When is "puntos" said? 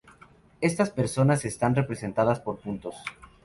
2.59-2.95